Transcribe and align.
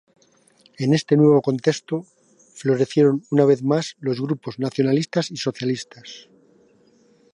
En 0.83 0.89
este 0.99 1.15
nuevo 1.15 1.43
contexto, 1.43 2.07
florecieron 2.55 3.23
una 3.29 3.45
vez 3.45 3.61
más 3.61 3.97
los 3.99 4.19
grupos 4.19 4.57
nacionalistas 4.57 5.29
y 5.29 5.37
socialistas. 5.37 6.27